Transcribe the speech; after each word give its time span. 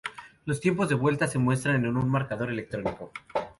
Los 0.45 0.59
tiempos 0.59 0.89
de 0.89 0.95
vuelta 0.95 1.27
se 1.27 1.37
muestran 1.37 1.85
en 1.85 1.95
un 1.95 2.09
marcador 2.09 2.49
electrónico. 2.49 3.11